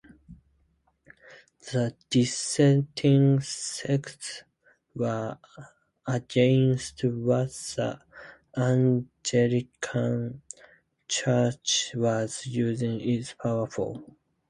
The 1.71 1.95
dissenting 2.09 3.41
sects 3.41 4.41
were 4.95 5.37
against 6.07 7.03
what 7.03 7.49
the 7.75 8.01
Anglican 8.57 10.41
church 11.07 11.91
was 11.93 12.47
using 12.47 12.99
its 12.99 13.33
power 13.35 13.67
for. 13.67 14.03